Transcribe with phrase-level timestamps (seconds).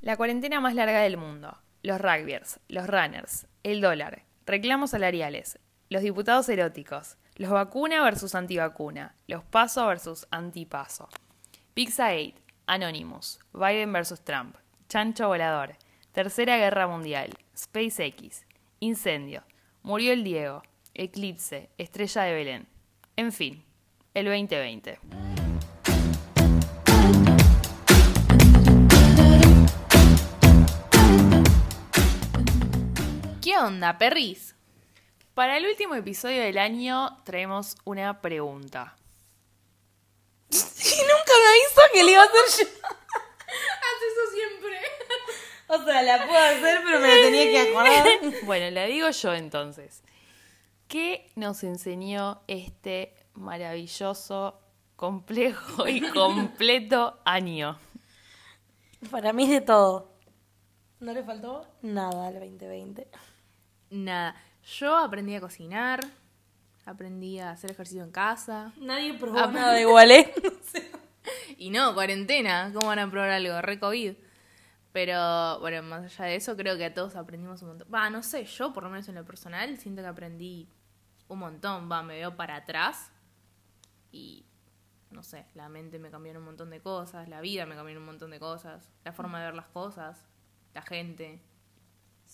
[0.00, 1.58] La cuarentena más larga del mundo.
[1.82, 9.14] Los rugbyers, los runners, el dólar, reclamos salariales, los diputados eróticos, los vacuna versus antivacuna,
[9.26, 11.08] los paso versus antipaso.
[11.74, 12.34] Pizza 8,
[12.66, 14.56] Anonymous, Biden versus Trump,
[14.88, 15.76] Chancho Volador,
[16.12, 18.46] Tercera Guerra Mundial, SpaceX,
[18.80, 19.44] Incendio,
[19.86, 20.62] Murió el Diego,
[20.94, 22.66] Eclipse, Estrella de Belén.
[23.14, 23.62] En fin,
[24.14, 25.35] el 2020.
[33.56, 34.54] ¿Qué onda, perris?
[35.32, 38.94] Para el último episodio del año traemos una pregunta.
[40.50, 42.72] Y nunca me avisó que le iba a hacer yo.
[43.86, 44.78] Hace eso siempre.
[45.68, 48.44] O sea, la puedo hacer, pero me la tenía que acordar.
[48.44, 50.02] Bueno, la digo yo entonces.
[50.86, 54.60] ¿Qué nos enseñó este maravilloso,
[54.96, 57.78] complejo y completo año?
[59.10, 60.12] Para mí es de todo.
[61.00, 63.08] ¿No le faltó nada al 2020?
[64.04, 64.36] Nada.
[64.78, 66.00] Yo aprendí a cocinar,
[66.84, 68.72] aprendí a hacer ejercicio en casa.
[68.78, 70.32] Nadie probó Ah, nada igual, ¿eh?
[71.58, 72.70] Y no, cuarentena.
[72.72, 73.60] ¿Cómo van a probar algo?
[73.60, 74.14] Re COVID.
[74.92, 77.88] Pero, bueno, más allá de eso, creo que a todos aprendimos un montón.
[77.92, 80.68] Va, no sé, yo por lo menos en lo personal siento que aprendí
[81.28, 81.90] un montón.
[81.90, 83.10] Va, me veo para atrás
[84.12, 84.46] y,
[85.10, 87.92] no sé, la mente me cambió en un montón de cosas, la vida me cambió
[87.92, 90.24] en un montón de cosas, la forma de ver las cosas,
[90.72, 91.42] la gente.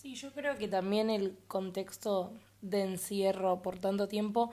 [0.03, 4.50] Sí, yo creo que también el contexto de encierro por tanto tiempo,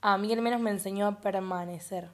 [0.00, 2.08] a mí al menos me enseñó a permanecer.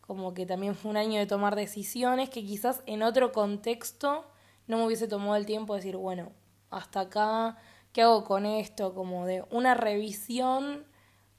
[0.00, 4.24] Como que también fue un año de tomar decisiones que quizás en otro contexto
[4.68, 6.30] no me hubiese tomado el tiempo de decir, bueno,
[6.70, 7.56] hasta acá,
[7.92, 8.94] ¿qué hago con esto?
[8.94, 10.86] Como de una revisión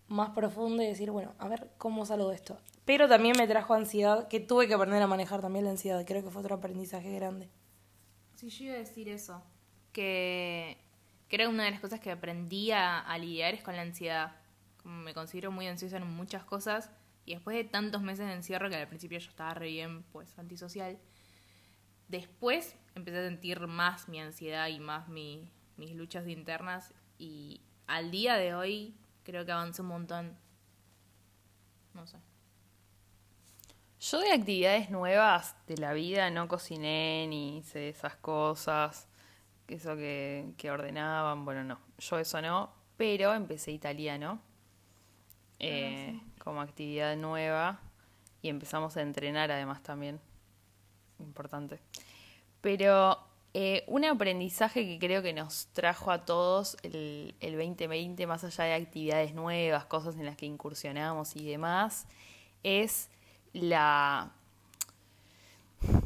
[0.09, 2.57] más profunda y decir, bueno, a ver cómo salgo de esto.
[2.83, 6.03] Pero también me trajo ansiedad, que tuve que aprender a manejar también la ansiedad.
[6.05, 7.49] Creo que fue otro aprendizaje grande.
[8.35, 9.41] Sí, yo iba a decir eso.
[9.95, 10.77] Que
[11.29, 14.35] creo que una de las cosas que aprendí a, lidiar es con la ansiedad.
[14.83, 16.91] Como me considero muy ansiosa en muchas cosas.
[17.25, 20.37] Y después de tantos meses de encierro, que al principio yo estaba re bien, pues
[20.37, 20.99] antisocial.
[22.09, 26.93] Después empecé a sentir más mi ansiedad y más mi- mis luchas internas.
[27.17, 30.37] Y al día de hoy creo que avancé un montón.
[31.93, 32.17] No sé.
[34.01, 39.07] Yo de actividades nuevas de la vida no cociné ni hice esas cosas,
[39.67, 44.39] eso que, que ordenaban, bueno, no, yo eso no, pero empecé italiano
[45.59, 47.79] eh, como actividad nueva
[48.41, 50.19] y empezamos a entrenar además también,
[51.19, 51.79] importante.
[52.61, 53.17] Pero
[53.53, 58.65] eh, un aprendizaje que creo que nos trajo a todos el, el 2020, más allá
[58.65, 62.05] de actividades nuevas, cosas en las que incursionamos y demás,
[62.63, 63.09] es
[63.53, 64.34] la,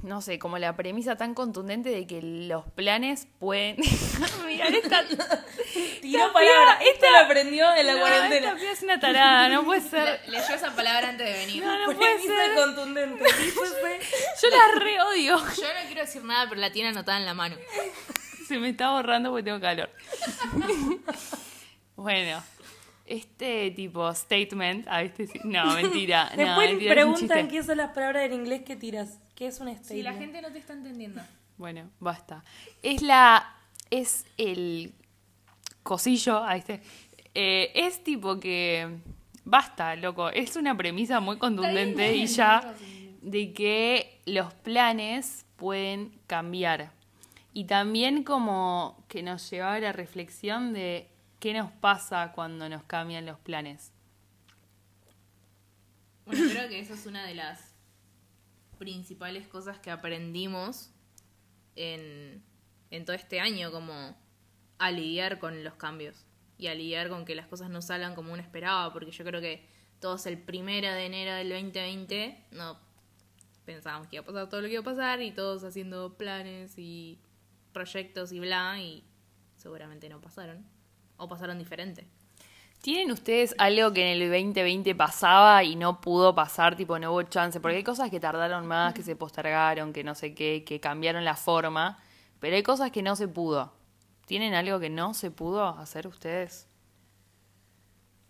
[0.03, 3.77] no sé, como la premisa tan contundente de que los planes pueden...
[4.47, 5.03] Mirar esta...
[6.01, 6.79] Tiró Esta palabra.
[6.81, 8.51] Esto lo aprendió en la No, cuarentena.
[8.53, 10.19] Esta es una tarada, no puede ser.
[10.25, 11.63] Le- leyó esa palabra antes de venir.
[11.63, 12.55] No, no puede Premisa ser.
[12.55, 13.23] contundente.
[14.41, 15.37] Yo la re odio.
[15.37, 17.55] Yo no quiero decir nada, pero la tiene anotada en la mano.
[18.47, 19.89] Se me está borrando porque tengo calor.
[21.95, 22.41] bueno,
[23.05, 27.63] este tipo statement, a este sí- no, mentira, no, Después mentira, es un preguntan qué
[27.63, 29.19] son las palabras en inglés que tiras.
[29.39, 29.87] ¿Qué es un statement?
[29.87, 31.21] Si la gente no te está entendiendo.
[31.57, 32.43] Bueno, basta.
[32.83, 33.55] Es la,
[33.89, 34.93] es el
[35.81, 36.81] cosillo, a este,
[37.33, 38.97] eh, es tipo que
[39.45, 40.27] basta, loco.
[40.27, 42.75] Es una premisa muy contundente y ya
[43.21, 46.91] de que los planes pueden cambiar.
[47.53, 51.07] Y también como que nos lleva a la reflexión de
[51.39, 53.93] qué nos pasa cuando nos cambian los planes.
[56.25, 57.68] Bueno, creo que esa es una de las
[58.79, 60.89] principales cosas que aprendimos
[61.75, 62.43] en,
[62.89, 64.17] en todo este año, como
[64.79, 66.25] a lidiar con los cambios
[66.57, 69.41] y a lidiar con que las cosas no salgan como uno esperaba, porque yo creo
[69.41, 69.67] que
[69.99, 72.79] todos el primero de enero del 2020 no
[73.65, 76.73] pensábamos que iba a pasar todo lo que iba a pasar y todos haciendo planes
[76.77, 77.19] y
[77.71, 79.03] proyectos y bla, y
[79.57, 80.65] seguramente no pasaron,
[81.17, 82.07] o pasaron diferente.
[82.81, 87.23] ¿Tienen ustedes algo que en el 2020 pasaba y no pudo pasar, tipo no hubo
[87.23, 87.59] chance?
[87.59, 91.25] Porque hay cosas que tardaron más, que se postergaron, que no sé qué, que cambiaron
[91.25, 91.99] la forma,
[92.39, 93.73] pero hay cosas que no se pudo.
[94.25, 96.67] ¿Tienen algo que no se pudo hacer ustedes?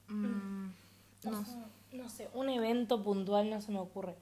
[0.07, 1.45] No,
[1.91, 4.15] no sé, un evento puntual no se me ocurre.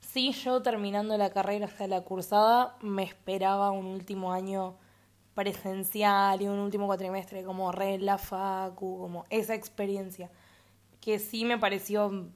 [0.00, 4.74] Sí, yo terminando la carrera hasta la cursada, me esperaba un último año
[5.38, 10.32] presencial y un último cuatrimestre como re la facu, como esa experiencia.
[11.00, 12.26] Que sí me pareció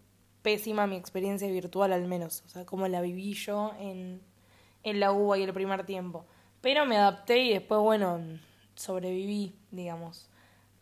[0.42, 4.22] pésima mi experiencia virtual al menos, o sea, como la viví yo en,
[4.84, 6.24] en la UBA y el primer tiempo.
[6.60, 8.20] Pero me adapté y después, bueno,
[8.76, 10.30] sobreviví, digamos.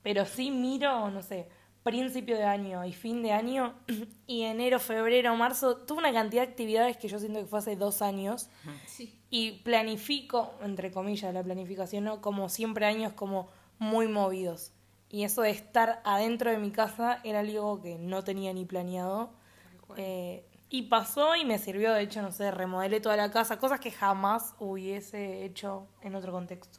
[0.03, 1.49] Pero sí miro, no sé,
[1.83, 3.75] principio de año y fin de año,
[4.27, 7.77] y enero, febrero, marzo, tuve una cantidad de actividades que yo siento que fue hace
[7.77, 8.49] dos años.
[8.87, 9.19] Sí.
[9.31, 12.21] Y planifico, entre comillas, la planificación, ¿no?
[12.21, 13.49] Como siempre años como
[13.79, 14.73] muy movidos.
[15.09, 19.33] Y eso de estar adentro de mi casa era algo que no tenía ni planeado.
[19.97, 23.81] Eh, y pasó y me sirvió, de hecho, no sé, remodelé toda la casa, cosas
[23.81, 26.79] que jamás hubiese hecho en otro contexto.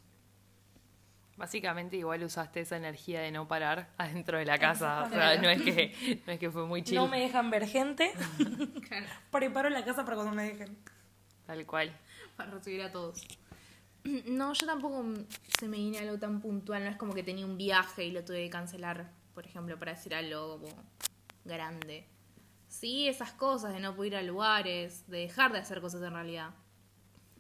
[1.38, 5.04] Básicamente igual usaste esa energía de no parar adentro de la casa.
[5.04, 6.96] O sea, no es que, no es que fue muy chill.
[6.96, 8.12] No me dejan ver gente,
[8.88, 9.06] Claro.
[9.32, 10.78] preparo la casa para cuando me dejen.
[11.48, 11.92] Tal cual.
[12.38, 13.26] Para recibir a todos.
[14.04, 15.04] No, yo tampoco
[15.60, 16.84] se me viene algo tan puntual.
[16.84, 19.94] No es como que tenía un viaje y lo tuve que cancelar, por ejemplo, para
[19.94, 20.84] decir algo como
[21.46, 22.08] grande.
[22.68, 26.14] Sí, esas cosas de no poder ir a lugares, de dejar de hacer cosas en
[26.14, 26.52] realidad.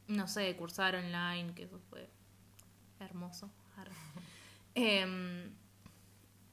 [0.07, 2.09] No sé, cursar online, que eso fue
[2.99, 3.49] hermoso.
[4.75, 5.51] Em,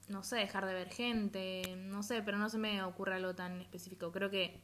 [0.09, 3.61] no sé, dejar de ver gente, no sé, pero no se me ocurre algo tan
[3.61, 4.11] específico.
[4.13, 4.61] Creo que.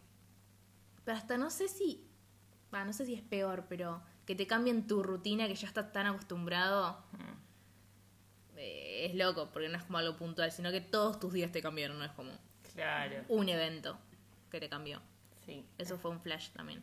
[1.05, 2.06] Pero hasta no sé si.
[2.72, 6.06] no sé si es peor, pero que te cambien tu rutina que ya estás tan
[6.06, 6.99] acostumbrado.
[8.56, 11.61] eh, es loco, porque no es como algo puntual, sino que todos tus días te
[11.62, 12.31] cambiaron, no es como
[12.75, 13.22] Claro.
[13.28, 13.99] un evento
[14.50, 15.00] que te cambió.
[15.44, 15.64] Sí.
[15.78, 16.82] Eso fue un flash también.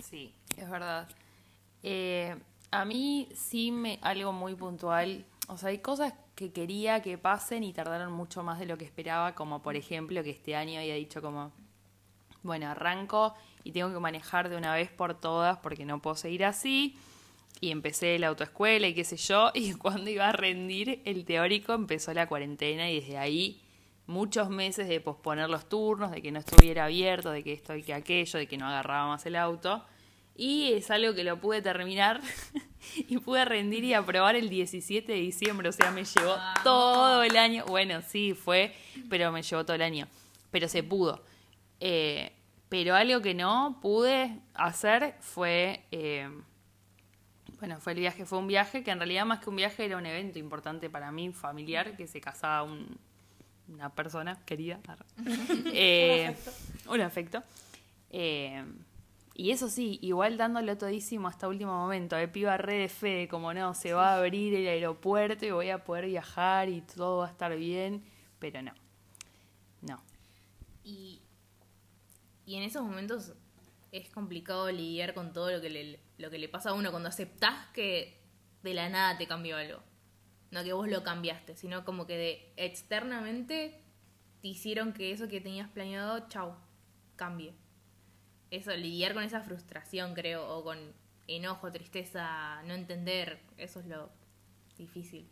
[0.00, 1.08] Sí, es verdad.
[1.82, 2.36] Eh,
[2.70, 5.24] a mí sí me algo muy puntual.
[5.48, 8.84] O sea, hay cosas que quería que pasen y tardaron mucho más de lo que
[8.84, 11.52] esperaba, como por ejemplo que este año había dicho como,
[12.42, 16.44] bueno, arranco y tengo que manejar de una vez por todas porque no puedo seguir
[16.44, 16.96] así.
[17.60, 21.72] Y empecé la autoescuela y qué sé yo, y cuando iba a rendir el teórico
[21.72, 23.62] empezó la cuarentena y desde ahí
[24.06, 27.82] muchos meses de posponer los turnos, de que no estuviera abierto, de que esto y
[27.82, 29.84] que aquello, de que no agarraba más el auto.
[30.36, 32.20] Y es algo que lo pude terminar
[32.96, 37.36] y pude rendir y aprobar el 17 de diciembre, o sea, me llevó todo el
[37.36, 37.64] año.
[37.66, 38.74] Bueno, sí, fue,
[39.08, 40.08] pero me llevó todo el año.
[40.50, 41.22] Pero se pudo.
[41.80, 42.32] Eh,
[42.68, 45.84] pero algo que no pude hacer fue...
[45.92, 46.28] eh,
[47.60, 49.96] bueno, fue el viaje, fue un viaje que en realidad más que un viaje era
[49.96, 52.98] un evento importante para mí, familiar, que se casaba un-
[53.68, 54.80] una persona querida.
[55.72, 56.34] Eh,
[56.88, 57.42] un afecto.
[58.10, 58.62] Eh,
[59.36, 62.16] y eso sí, igual dándolo todísimo hasta último momento.
[62.16, 65.70] Eh, piba re de fe, como no, se va a abrir el aeropuerto y voy
[65.70, 68.04] a poder viajar y todo va a estar bien,
[68.38, 68.72] pero no.
[69.82, 70.00] No.
[70.84, 71.20] Y,
[72.46, 73.32] y en esos momentos
[73.90, 77.08] es complicado lidiar con todo lo que, le, lo que le pasa a uno cuando
[77.08, 78.20] aceptás que
[78.62, 79.82] de la nada te cambió algo.
[80.52, 83.80] No que vos lo cambiaste, sino como que de externamente
[84.40, 86.54] te hicieron que eso que tenías planeado, chau,
[87.16, 87.63] cambie.
[88.54, 90.78] Eso, lidiar con esa frustración, creo, o con
[91.26, 94.10] enojo, tristeza, no entender, eso es lo
[94.78, 95.28] difícil.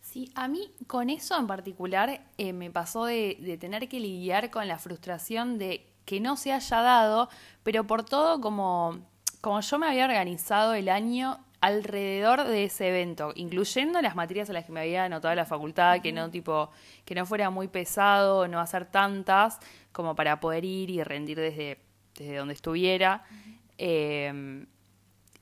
[0.00, 4.50] Sí, a mí con eso en particular eh, me pasó de, de tener que lidiar
[4.50, 7.28] con la frustración de que no se haya dado,
[7.62, 8.98] pero por todo como,
[9.40, 14.52] como yo me había organizado el año alrededor de ese evento, incluyendo las materias a
[14.52, 16.70] las que me había anotado la facultad, que no tipo,
[17.04, 19.60] que no fuera muy pesado, no hacer tantas,
[19.92, 21.78] como para poder ir y rendir desde,
[22.16, 23.24] desde donde estuviera.
[23.78, 24.66] Eh,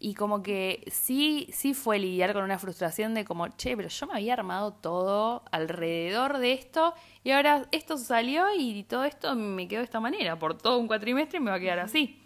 [0.04, 4.06] y como que sí, sí fue lidiar con una frustración de como, che, pero yo
[4.08, 9.68] me había armado todo alrededor de esto y ahora esto salió y todo esto me
[9.68, 10.36] quedó de esta manera.
[10.40, 12.20] Por todo un cuatrimestre me va a quedar así.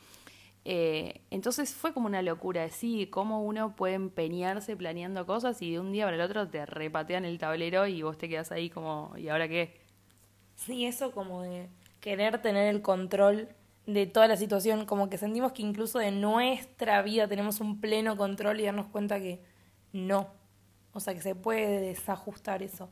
[0.64, 5.72] Eh, entonces fue como una locura de sí, cómo uno puede empeñarse planeando cosas y
[5.72, 8.70] de un día para el otro te repatean el tablero y vos te quedas ahí
[8.70, 9.76] como, ¿y ahora qué?
[10.54, 11.68] Sí, eso como de
[12.00, 13.50] querer tener el control
[13.86, 18.16] de toda la situación, como que sentimos que incluso de nuestra vida tenemos un pleno
[18.16, 19.40] control y darnos cuenta que
[19.92, 20.28] no.
[20.92, 22.90] O sea, que se puede desajustar eso.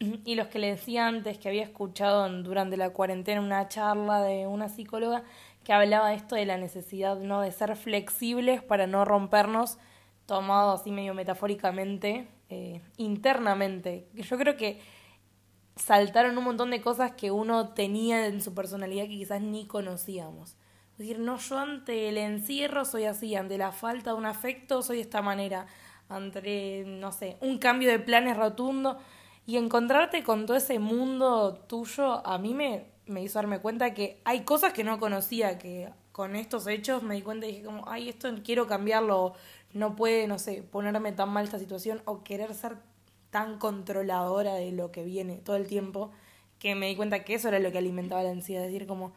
[0.24, 4.46] Y los que le decía antes que había escuchado durante la cuarentena una charla de
[4.46, 5.24] una psicóloga
[5.64, 9.78] que hablaba de esto de la necesidad no de ser flexibles para no rompernos,
[10.26, 14.06] tomado así medio metafóricamente, eh, internamente.
[14.14, 14.80] Yo creo que
[15.78, 20.56] saltaron un montón de cosas que uno tenía en su personalidad que quizás ni conocíamos.
[20.98, 24.96] Decir, no, yo ante el encierro soy así, ante la falta de un afecto soy
[24.96, 25.66] de esta manera,
[26.08, 28.98] ante, no sé, un cambio de planes rotundo.
[29.46, 34.20] Y encontrarte con todo ese mundo tuyo, a mí me, me hizo darme cuenta que
[34.24, 37.88] hay cosas que no conocía, que con estos hechos me di cuenta y dije como,
[37.88, 39.34] ay, esto quiero cambiarlo,
[39.72, 42.76] no puede, no sé, ponerme tan mal esta situación o querer ser
[43.30, 46.12] tan controladora de lo que viene todo el tiempo
[46.58, 49.12] que me di cuenta que eso era lo que alimentaba la ansiedad, decir como,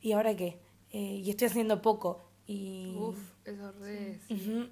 [0.00, 0.60] ¿y ahora qué?
[0.90, 2.30] Eh, y estoy haciendo poco.
[2.46, 2.96] Y,
[3.44, 4.20] eso re...
[4.30, 4.68] Ujú.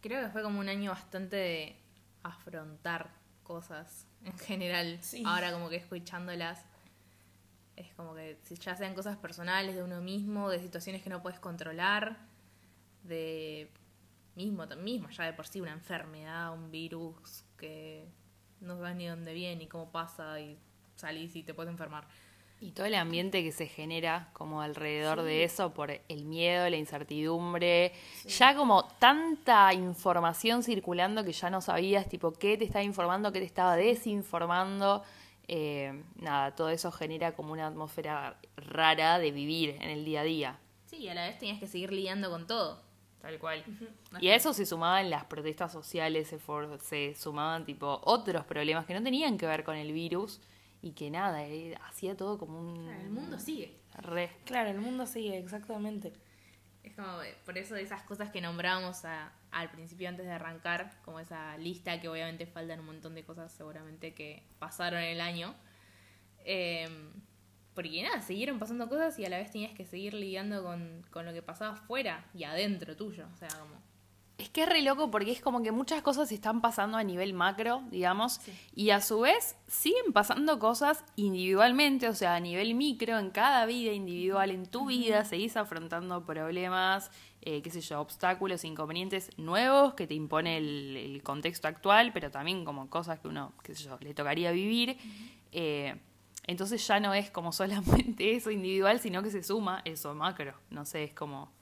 [0.00, 1.76] Creo que fue como un año bastante de
[2.22, 3.10] afrontar
[3.42, 4.98] cosas en general.
[5.02, 5.22] Sí.
[5.26, 6.64] Ahora como que escuchándolas
[7.76, 11.22] es como que si ya sean cosas personales de uno mismo, de situaciones que no
[11.22, 12.18] puedes controlar,
[13.04, 13.70] de
[14.44, 18.08] mismo, mismo ya de por sí una enfermedad, un virus que
[18.60, 20.58] no sabes ni dónde viene ni cómo pasa y
[20.96, 22.06] salís y te puedes enfermar.
[22.62, 26.76] Y todo el ambiente que se genera como alrededor de eso por el miedo, la
[26.76, 27.92] incertidumbre,
[28.26, 33.38] ya como tanta información circulando que ya no sabías tipo qué te estaba informando, qué
[33.40, 35.02] te estaba desinformando.
[35.48, 40.24] Eh, nada, todo eso genera como una atmósfera rara de vivir en el día a
[40.24, 40.58] día.
[40.84, 42.82] Sí, y a la vez tenías que seguir lidiando con todo.
[43.20, 43.62] Tal cual.
[44.20, 48.86] Y a eso se sumaban las protestas sociales, se, for- se sumaban tipo otros problemas
[48.86, 50.40] que no tenían que ver con el virus
[50.82, 52.88] y que nada, eh, hacía todo como un...
[52.88, 53.76] El mundo sigue.
[53.98, 54.30] Re.
[54.46, 56.12] Claro, el mundo sigue, exactamente.
[56.82, 60.32] Es como, eh, por eso de esas cosas que nombrábamos a- al principio antes de
[60.32, 65.10] arrancar, como esa lista que obviamente faltan un montón de cosas seguramente que pasaron en
[65.10, 65.54] el año.
[66.46, 66.88] Eh,
[67.74, 71.24] porque nada, siguieron pasando cosas y a la vez tenías que seguir lidiando con, con
[71.24, 73.26] lo que pasaba afuera y adentro tuyo.
[73.32, 73.80] O sea, como...
[74.38, 77.34] Es que es re loco porque es como que muchas cosas están pasando a nivel
[77.34, 78.40] macro, digamos,
[78.74, 83.66] y a su vez siguen pasando cosas individualmente, o sea, a nivel micro, en cada
[83.66, 87.10] vida individual, en tu vida, seguís afrontando problemas,
[87.42, 92.30] eh, qué sé yo, obstáculos, inconvenientes nuevos que te impone el, el contexto actual, pero
[92.30, 94.96] también como cosas que uno, qué sé yo, le tocaría vivir.
[95.52, 95.96] Eh,
[96.44, 100.54] entonces ya no es como solamente eso individual, sino que se suma eso macro.
[100.70, 101.52] No sé, es como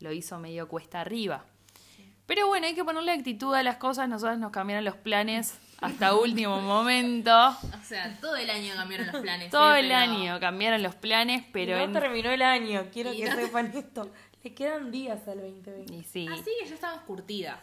[0.00, 1.44] lo hizo medio cuesta arriba.
[2.26, 4.08] Pero bueno, hay que ponerle actitud a las cosas.
[4.08, 7.30] Nosotros nos cambiaron los planes hasta último momento.
[7.48, 9.50] O sea, todo el año cambiaron los planes.
[9.50, 9.80] Todo ¿eh?
[9.80, 11.92] el Pero- año cambiaron los planes, pero no en...
[11.92, 14.10] terminó el año, quiero Y que no- sepan esto.
[14.42, 15.94] Le quedan días al 2020.
[15.94, 17.58] Y sí, Así que ya estamos curtidas.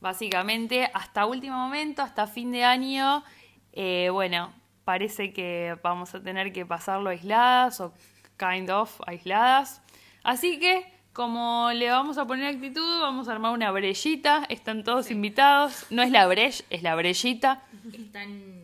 [0.00, 3.24] básicamente hasta último momento, hasta fin de año,
[3.72, 4.52] eh, bueno,
[4.86, 7.92] parece que vamos a tener que pasarlo aisladas o
[8.38, 9.82] kind of aisladas.
[10.22, 14.46] Así que, como le vamos a poner actitud, vamos a armar una brellita.
[14.48, 15.86] Están todos invitados.
[15.90, 17.64] No es la brech, es la brellita.
[17.92, 18.62] Están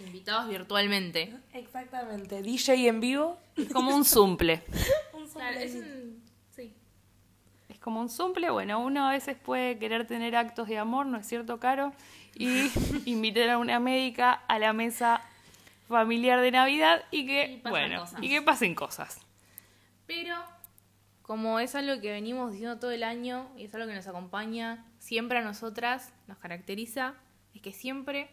[0.00, 1.34] invitados virtualmente.
[1.52, 2.40] Exactamente.
[2.40, 3.38] DJ en vivo.
[3.54, 4.62] Es como un zumple.
[5.12, 6.06] Un Claro, es sombrerito.
[6.06, 6.22] un...
[6.56, 6.74] Sí.
[7.68, 8.48] Es como un zumple.
[8.48, 11.92] Bueno, uno a veces puede querer tener actos de amor, ¿no es cierto, Caro?
[12.34, 12.70] Y
[13.04, 15.20] invitar a una médica a la mesa
[15.90, 18.22] familiar de Navidad y que, Y bueno, cosas.
[18.22, 19.20] y que pasen cosas.
[20.06, 20.36] Pero
[21.22, 24.84] como es algo que venimos diciendo todo el año y es algo que nos acompaña
[24.98, 27.14] siempre a nosotras, nos caracteriza,
[27.54, 28.28] es que siempre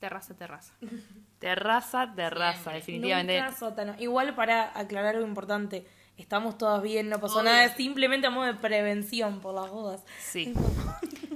[0.00, 0.74] terraza, terraza.
[1.38, 2.74] Terraza, terraza, Siempre.
[2.74, 3.40] definitivamente.
[3.40, 3.94] Nunca sótano.
[3.98, 5.86] Igual para aclarar algo importante,
[6.18, 7.44] estamos todas bien, no pasó Obvio.
[7.50, 10.04] nada, es simplemente a modo de prevención por las dudas.
[10.18, 10.52] Sí.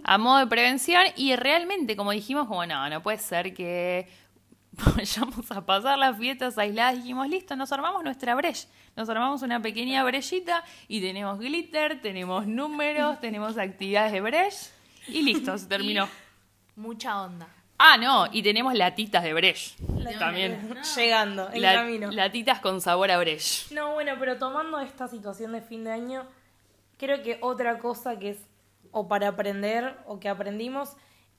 [0.06, 4.06] A modo de prevención y realmente, como dijimos, como no, no puede ser que
[4.96, 6.96] vayamos a pasar las fiestas aisladas.
[6.96, 8.66] Dijimos, listo, nos armamos nuestra brecha.
[8.96, 14.54] Nos armamos una pequeña brechita y tenemos glitter, tenemos números, tenemos actividades de brech
[15.08, 16.08] y listo, se terminó.
[16.76, 17.48] Mucha onda.
[17.78, 19.74] Ah, no, y tenemos latitas de brech.
[20.18, 20.74] También.
[20.96, 22.10] Llegando, en La- camino.
[22.12, 23.70] latitas con sabor a brech.
[23.72, 26.24] No, bueno, pero tomando esta situación de fin de año,
[26.98, 28.38] creo que otra cosa que es,
[28.92, 30.90] o para aprender, o que aprendimos,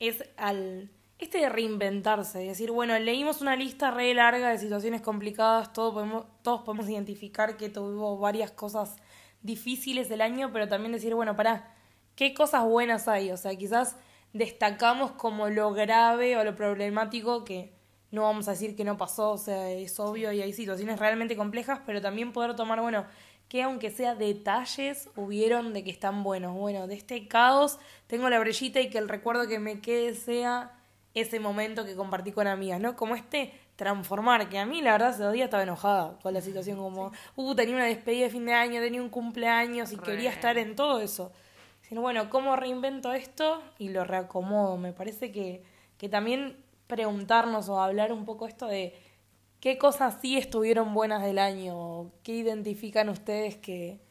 [0.01, 5.72] es al este de reinventarse, decir, bueno, leímos una lista re larga de situaciones complicadas,
[5.72, 8.98] todos podemos, todos podemos identificar que tuvo varias cosas
[9.42, 11.74] difíciles el año, pero también decir, bueno, pará,
[12.16, 13.32] ¿qué cosas buenas hay?
[13.32, 13.96] O sea, quizás
[14.34, 17.74] destacamos como lo grave o lo problemático que
[18.12, 21.38] no vamos a decir que no pasó, o sea, es obvio y hay situaciones realmente
[21.38, 23.06] complejas, pero también poder tomar, bueno,
[23.48, 26.54] que aunque sea detalles hubieron de que están buenos.
[26.56, 30.75] Bueno, de este caos tengo la brellita y que el recuerdo que me quede sea
[31.16, 32.96] ese momento que compartí con amigas, ¿no?
[32.96, 36.78] Como este transformar, que a mí la verdad ese día estaba enojada con la situación,
[36.78, 40.04] como, uh, tenía una despedida de fin de año, tenía un cumpleaños y Re.
[40.04, 41.32] quería estar en todo eso.
[41.82, 43.62] Sino, bueno, ¿cómo reinvento esto?
[43.78, 44.78] Y lo reacomodo.
[44.78, 45.64] Me parece que,
[45.98, 46.58] que también
[46.88, 48.94] preguntarnos o hablar un poco esto de
[49.60, 54.05] qué cosas sí estuvieron buenas del año, qué identifican ustedes que...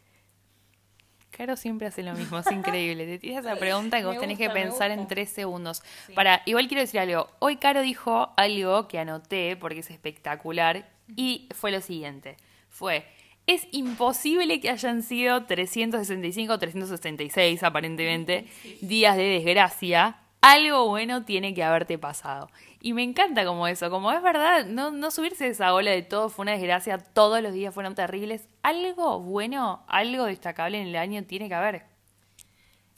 [1.37, 3.07] Caro siempre hace lo mismo, es increíble.
[3.07, 5.83] Te tiras esa pregunta que vos tenés que pensar en tres segundos.
[6.15, 7.29] Para, igual quiero decir algo.
[7.41, 12.37] Hoy Caro dijo algo que anoté porque es espectacular y fue lo siguiente.
[12.69, 13.05] Fue,
[13.47, 18.47] es imposible que hayan sido 365 o 366 aparentemente
[18.81, 20.17] días de desgracia.
[20.45, 22.51] Algo bueno tiene que haberte pasado.
[22.81, 26.29] Y me encanta como eso, como es verdad, no, no subirse esa ola de todo
[26.29, 28.49] fue una desgracia, todos los días fueron terribles.
[28.63, 31.87] Algo bueno, algo destacable en el año tiene que haber.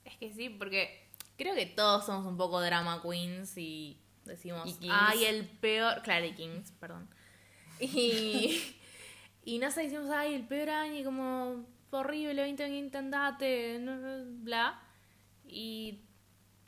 [0.05, 4.89] Es que sí, porque Creo que todos somos un poco drama queens y decimos, Y
[4.91, 7.09] ay, el peor, claro, y kings, perdón.
[7.79, 8.75] Y,
[9.45, 13.79] y no sé, decimos, ay, el peor año, y como horrible, 2020, andate,
[14.41, 14.81] bla.
[15.47, 16.01] Y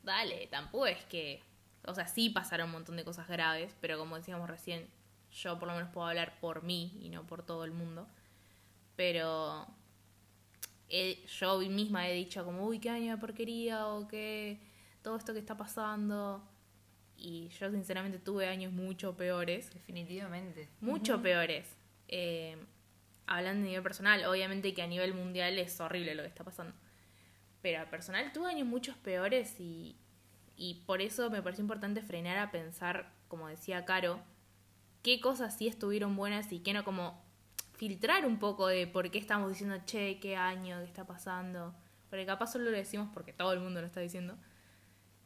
[0.09, 1.43] dale, tampoco es que,
[1.87, 4.89] o sea, sí pasaron un montón de cosas graves, pero como decíamos recién,
[5.33, 8.07] yo por lo menos puedo hablar por mí y no por todo el mundo.
[8.97, 9.67] Pero
[10.89, 14.59] he- yo misma he dicho como, uy, qué año de porquería o qué
[15.03, 16.43] todo esto que está pasando.
[17.17, 20.69] Y yo sinceramente tuve años mucho peores, Definitivamente.
[20.81, 21.67] mucho peores.
[22.09, 22.57] Eh,
[23.27, 26.75] hablando a nivel personal, obviamente que a nivel mundial es horrible lo que está pasando.
[27.71, 29.95] Pero personal tuve años muchos peores y,
[30.57, 34.21] y por eso me pareció importante frenar a pensar, como decía Caro,
[35.03, 37.23] qué cosas sí estuvieron buenas y qué no, como
[37.75, 41.75] filtrar un poco de por qué estamos diciendo, che, qué año, qué está pasando.
[42.09, 44.39] Porque capaz solo lo decimos porque todo el mundo lo está diciendo.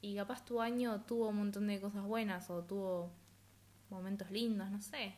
[0.00, 3.12] Y capaz tu año tuvo un montón de cosas buenas o tuvo
[3.88, 5.14] momentos lindos, no sé.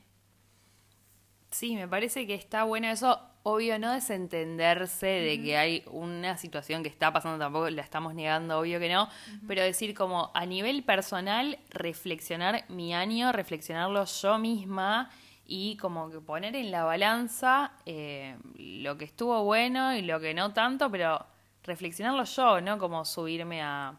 [1.54, 3.20] Sí, me parece que está bueno eso.
[3.44, 8.58] Obvio, no desentenderse de que hay una situación que está pasando, tampoco la estamos negando,
[8.58, 9.08] obvio que no,
[9.46, 15.10] pero decir como a nivel personal, reflexionar mi año, reflexionarlo yo misma
[15.46, 20.34] y como que poner en la balanza eh, lo que estuvo bueno y lo que
[20.34, 21.24] no tanto, pero
[21.62, 22.78] reflexionarlo yo, ¿no?
[22.78, 23.94] Como subirme a,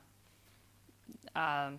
[1.33, 1.71] a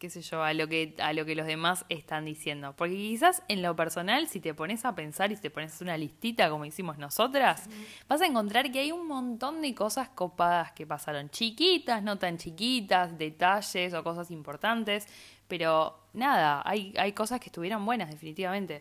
[0.00, 2.74] qué sé yo, a lo que a lo que los demás están diciendo.
[2.74, 5.96] Porque quizás en lo personal, si te pones a pensar y si te pones una
[5.98, 7.68] listita como hicimos nosotras,
[8.08, 12.38] vas a encontrar que hay un montón de cosas copadas que pasaron, chiquitas, no tan
[12.38, 15.06] chiquitas, detalles o cosas importantes,
[15.46, 18.80] pero nada, hay hay cosas que estuvieron buenas definitivamente.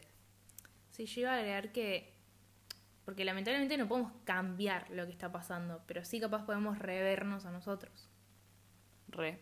[0.92, 2.14] Sí, yo iba a agregar que.
[3.04, 7.52] Porque lamentablemente no podemos cambiar lo que está pasando, pero sí capaz podemos revernos a
[7.52, 8.10] nosotros.
[9.10, 9.40] Re.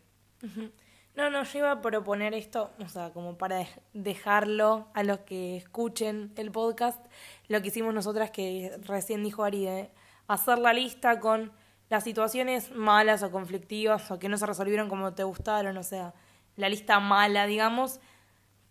[1.17, 5.19] No, no, yo iba a proponer esto, o sea, como para dej- dejarlo a los
[5.21, 7.03] que escuchen el podcast,
[7.47, 9.91] lo que hicimos nosotras que recién dijo Ari, de
[10.27, 11.51] hacer la lista con
[11.89, 16.13] las situaciones malas o conflictivas o que no se resolvieron como te gustaron, o sea,
[16.55, 17.99] la lista mala, digamos,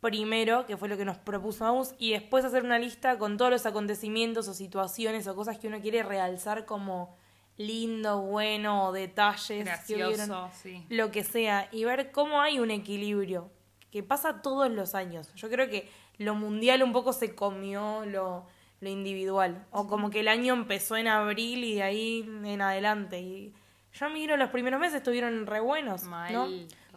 [0.00, 3.50] primero, que fue lo que nos propuso Agus, y después hacer una lista con todos
[3.50, 7.16] los acontecimientos o situaciones o cosas que uno quiere realzar como
[7.56, 10.16] lindo, bueno, detalles que
[10.62, 10.84] sí.
[10.90, 13.50] lo que sea y ver cómo hay un equilibrio
[13.90, 15.32] que pasa todos los años.
[15.34, 15.88] Yo creo que
[16.18, 18.46] lo mundial un poco se comió lo,
[18.80, 23.20] lo individual o como que el año empezó en abril y de ahí en adelante
[23.20, 23.54] y
[23.92, 26.48] yo miro los primeros meses estuvieron re buenos, Mal, ¿no?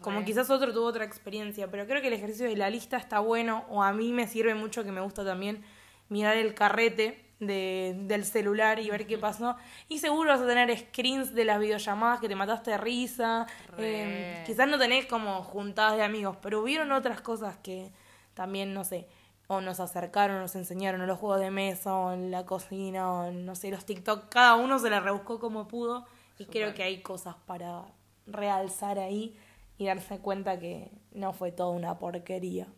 [0.02, 3.20] Como quizás otro tuvo otra experiencia, pero creo que el ejercicio de la lista está
[3.20, 5.62] bueno o a mí me sirve mucho que me gusta también
[6.08, 9.56] mirar el carrete de, del celular y ver qué pasó.
[9.88, 13.46] Y seguro vas a tener screens de las videollamadas que te mataste de risa.
[13.78, 17.90] Eh, quizás no tenés como juntadas de amigos, pero hubieron otras cosas que
[18.34, 19.08] también, no sé,
[19.48, 23.32] o nos acercaron, nos enseñaron, o los juegos de mesa, o en la cocina, o
[23.32, 24.28] no sé, los TikTok.
[24.28, 26.06] Cada uno se la rebuscó como pudo.
[26.38, 27.84] Y creo que hay cosas para
[28.26, 29.36] realzar ahí
[29.76, 32.68] y darse cuenta que no fue toda una porquería.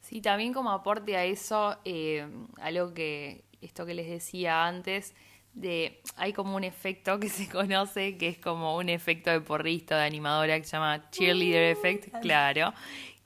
[0.00, 2.26] Sí, también como aporte a eso, eh,
[2.60, 5.14] algo que, esto que les decía antes,
[5.54, 9.98] de hay como un efecto que se conoce, que es como un efecto de porrista,
[9.98, 12.72] de animadora, que se llama cheerleader effect, claro,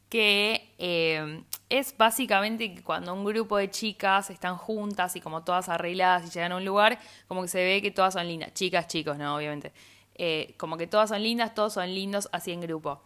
[0.08, 5.68] que eh, es básicamente que cuando un grupo de chicas están juntas y como todas
[5.68, 8.86] arregladas y llegan a un lugar, como que se ve que todas son lindas, chicas,
[8.88, 9.72] chicos, no, obviamente,
[10.14, 13.00] Eh, como que todas son lindas, todos son lindos así en grupo.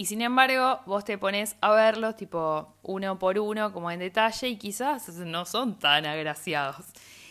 [0.00, 4.48] Y sin embargo, vos te pones a verlos tipo uno por uno, como en detalle,
[4.48, 6.86] y quizás no son tan agraciados.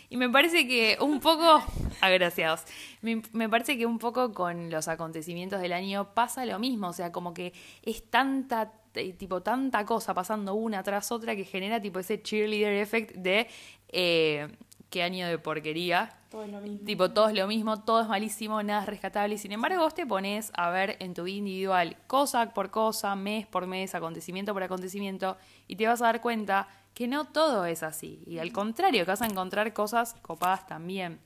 [0.08, 1.64] Y me parece que un poco
[2.00, 2.62] agraciados.
[3.02, 7.10] Me, parece que un poco con los acontecimientos del año pasa lo mismo, o sea,
[7.10, 7.52] como que
[7.82, 12.74] es tanta eh, tipo tanta cosa pasando una tras otra que genera tipo ese cheerleader
[12.74, 13.48] effect de
[13.88, 14.46] eh,
[14.90, 16.19] qué año de porquería.
[16.30, 16.86] Todo es lo mismo.
[16.86, 19.34] Tipo, todo es lo mismo, todo es malísimo, nada es rescatable.
[19.34, 23.16] Y sin embargo, vos te pones a ver en tu vida individual, cosa por cosa,
[23.16, 27.64] mes por mes, acontecimiento por acontecimiento, y te vas a dar cuenta que no todo
[27.64, 28.22] es así.
[28.26, 31.20] Y al contrario, que vas a encontrar cosas copadas también.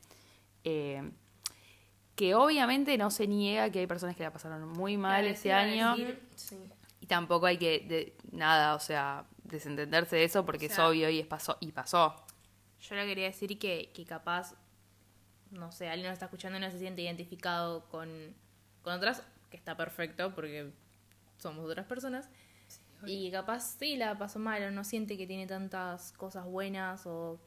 [0.65, 1.11] Eh,
[2.15, 5.53] que obviamente no se niega que hay personas que la pasaron muy mal Claro, este
[5.53, 5.97] año.
[6.37, 6.57] Sí.
[7.01, 10.91] Y tampoco hay que, de, nada, o sea, desentenderse de eso porque O sea, es
[10.91, 12.15] obvio y, es pasó, y pasó.
[12.81, 14.55] Yo le quería decir que, que capaz,
[15.55, 18.35] no sé, alguien nos está escuchando y no se siente identificado con,
[18.83, 20.73] con otras, que está perfecto porque
[21.39, 22.29] somos otras personas.
[23.07, 27.39] y capaz sí la pasó mal o no siente que tiene tantas cosas buenas o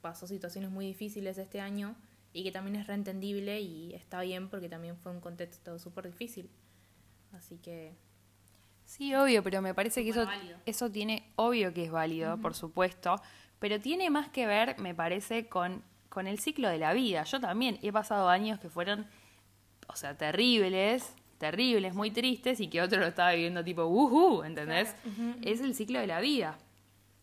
[0.00, 1.96] pasó situaciones muy difíciles este año
[2.32, 6.50] y que también es reentendible y está bien porque también fue un contexto súper difícil.
[7.32, 7.96] Así que
[8.88, 10.58] Sí, obvio, pero me parece que eso, válido.
[10.64, 13.20] eso tiene, obvio que es válido, por supuesto,
[13.58, 17.24] pero tiene más que ver, me parece, con, con el ciclo de la vida.
[17.24, 19.06] Yo también he pasado años que fueron,
[19.88, 24.94] o sea, terribles, terribles, muy tristes, y que otro lo estaba viviendo tipo, uhu, ¿entendés?
[25.42, 26.58] Es el ciclo de la vida.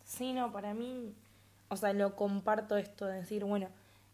[0.03, 1.13] Sí, no, para mí,
[1.67, 3.67] o sea, lo comparto esto de decir, bueno,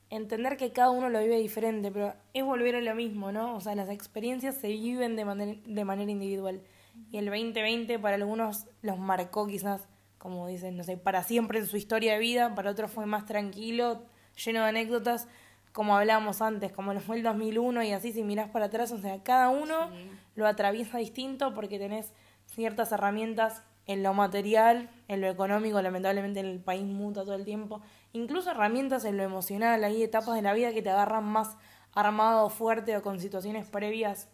[0.10, 3.56] entender que cada uno lo vive diferente, pero es volver a lo mismo, ¿no?
[3.56, 6.62] O sea, las experiencias se viven de, manera de manera individual.
[7.12, 11.68] Y el 2020 para algunos los marcó quizás, como dicen, no sé, para siempre en
[11.68, 14.04] su historia de vida, para otros fue más tranquilo,
[14.36, 15.28] lleno de anécdotas,
[15.72, 18.98] como hablábamos antes, como lo fue el 2001 y así si mirás para atrás, o
[18.98, 19.90] sea, cada uno
[20.36, 22.14] lo atraviesa distinto porque tenés
[22.46, 27.82] ciertas herramientas en lo material, en lo económico, lamentablemente el país muta todo el tiempo,
[28.14, 31.58] incluso herramientas en lo emocional, hay etapas de la vida que te agarran más
[31.94, 34.28] armado, fuerte o con situaciones previas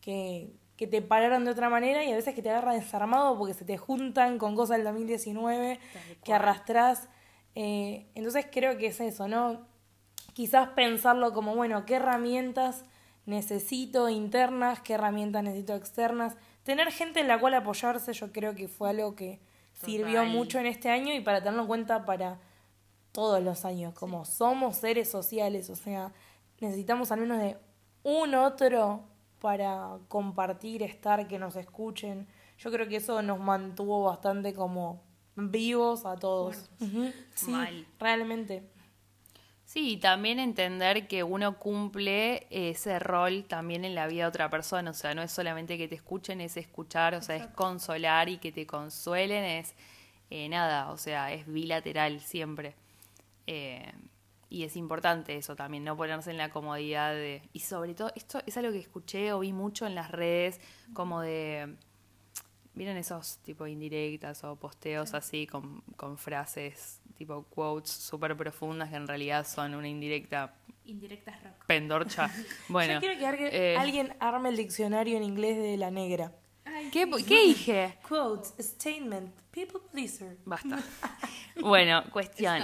[0.00, 3.52] que, que te pararon de otra manera y a veces que te agarran desarmado porque
[3.52, 5.78] se te juntan con cosas del 2019
[6.24, 7.10] que arrastrás.
[7.54, 9.66] Eh, entonces creo que es eso, ¿no?
[10.34, 12.84] Quizás pensarlo como, bueno, ¿qué herramientas
[13.26, 14.80] necesito internas?
[14.80, 16.36] ¿Qué herramientas necesito externas?
[16.62, 19.40] Tener gente en la cual apoyarse yo creo que fue algo que
[19.72, 22.38] sirvió mucho en este año y para tenerlo en cuenta para
[23.12, 26.12] todos los años, como somos seres sociales, o sea,
[26.60, 27.56] necesitamos al menos de
[28.02, 29.04] un otro
[29.40, 32.28] para compartir, estar, que nos escuchen.
[32.58, 35.02] Yo creo que eso nos mantuvo bastante como
[35.40, 36.70] vivos a todos.
[37.34, 37.86] Sí, Mal.
[37.98, 38.62] realmente.
[39.64, 44.50] Sí, y también entender que uno cumple ese rol también en la vida de otra
[44.50, 48.28] persona, o sea, no es solamente que te escuchen, es escuchar, o sea, es consolar
[48.28, 49.76] y que te consuelen, es
[50.28, 52.74] eh, nada, o sea, es bilateral siempre.
[53.46, 53.92] Eh,
[54.48, 57.40] y es importante eso también, no ponerse en la comodidad de...
[57.52, 60.60] Y sobre todo, esto es algo que escuché o vi mucho en las redes,
[60.92, 61.76] como de...
[62.74, 68.96] ¿Vieron esos tipo indirectas o posteos así con, con frases tipo quotes súper profundas que
[68.96, 70.54] en realidad son una indirecta
[70.84, 71.66] indirectas rock.
[71.66, 72.30] pendorcha?
[72.68, 76.32] Bueno, Yo quiero que alguien, eh, alguien arme el diccionario en inglés de la negra.
[76.92, 77.98] ¿qué, ¿qué dije?
[78.08, 80.36] Quotes, statement, people pleaser.
[80.44, 80.78] Basta.
[81.60, 82.62] Bueno, cuestión.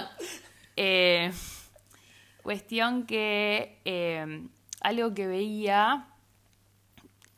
[0.74, 1.30] Eh,
[2.42, 4.46] cuestión que eh,
[4.80, 6.08] algo que veía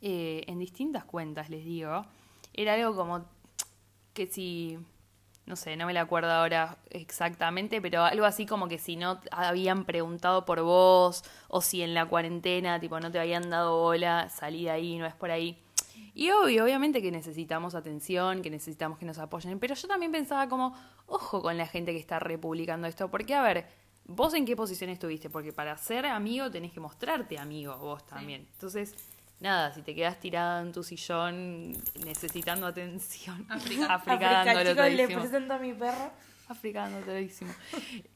[0.00, 2.06] eh, en distintas cuentas, les digo,
[2.62, 3.24] era algo como
[4.14, 4.78] que si,
[5.46, 9.20] no sé, no me la acuerdo ahora exactamente, pero algo así como que si no
[9.30, 14.28] habían preguntado por vos o si en la cuarentena, tipo, no te habían dado bola,
[14.28, 15.62] salí de ahí, no es por ahí.
[16.14, 20.48] Y obvio, obviamente que necesitamos atención, que necesitamos que nos apoyen, pero yo también pensaba
[20.48, 20.74] como,
[21.06, 23.66] ojo con la gente que está republicando esto, porque a ver,
[24.04, 28.48] vos en qué posición estuviste, porque para ser amigo tenés que mostrarte amigo vos también.
[28.52, 28.96] Entonces,
[29.40, 31.72] nada, si te quedas tirada en tu sillón
[32.04, 33.86] necesitando atención, África.
[33.94, 35.20] africando África, lo chicos, le todísimo.
[35.20, 36.10] presento a mi perro.
[36.48, 37.52] Africano todísimo.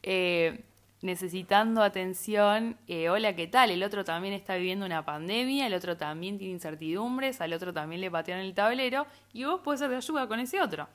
[0.03, 0.65] Eh,
[1.03, 2.77] necesitando atención.
[2.89, 3.71] eh, hola, ¿qué tal?
[3.71, 8.01] El otro también está viviendo una pandemia, el otro también tiene incertidumbres, al otro también
[8.01, 10.89] le patearon el tablero y vos podés ser de ayuda con ese otro.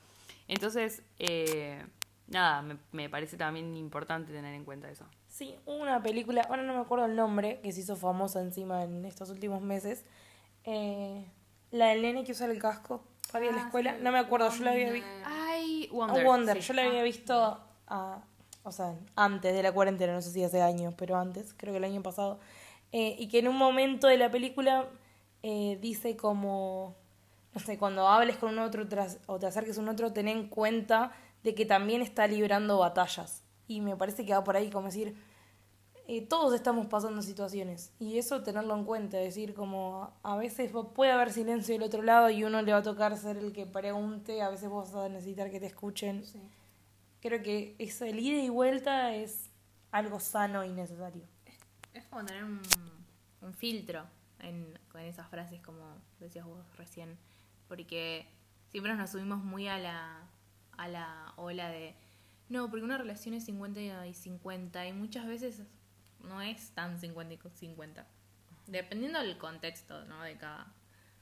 [0.48, 1.84] Entonces, eh,
[2.26, 5.04] nada, me, me parece también importante tener en cuenta eso.
[5.38, 9.04] Sí, una película, ahora no me acuerdo el nombre, que se hizo famosa encima en
[9.04, 10.04] estos últimos meses.
[10.64, 11.24] Eh,
[11.70, 13.94] la del nene que usa el casco para ir a la Ah, escuela.
[13.94, 14.00] sí.
[14.02, 15.08] No me acuerdo, yo la había visto.
[15.24, 16.24] Ay, A Wonder.
[16.26, 16.66] Wonder, sí.
[16.68, 18.18] yo la había visto ah,
[18.64, 21.78] o sea, antes de la cuarentena, no sé si hace años, pero antes, creo que
[21.78, 22.40] el año pasado.
[22.90, 24.86] Eh, y que en un momento de la película
[25.44, 26.96] eh, dice como,
[27.54, 30.26] no sé, cuando hables con un otro tras- o te acerques a un otro, ten
[30.26, 31.12] en cuenta
[31.44, 33.44] de que también está librando batallas.
[33.68, 35.14] Y me parece que va por ahí como decir,
[36.10, 41.12] eh, todos estamos pasando situaciones y eso tenerlo en cuenta, decir como a veces puede
[41.12, 44.40] haber silencio del otro lado y uno le va a tocar ser el que pregunte,
[44.40, 46.24] a veces vos vas a necesitar que te escuchen.
[47.20, 49.50] Creo que eso, el ida y vuelta es
[49.90, 51.24] algo sano y necesario.
[51.92, 52.62] Es como tener un,
[53.42, 54.04] un filtro
[54.38, 55.84] en, con esas frases, como
[56.20, 57.18] decías vos recién.
[57.68, 58.26] Porque
[58.70, 60.26] siempre nos subimos muy a la,
[60.78, 61.94] a la ola de.
[62.48, 64.86] No, porque una relación es 50 y 50.
[64.86, 65.64] Y muchas veces
[66.20, 68.06] no es tan 50 y 50.
[68.66, 70.22] Dependiendo del contexto ¿no?
[70.22, 70.72] de cada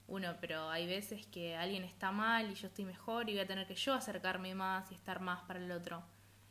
[0.09, 0.35] uno.
[0.41, 3.67] Pero hay veces que alguien está mal y yo estoy mejor y voy a tener
[3.67, 6.03] que yo acercarme más y estar más para el otro.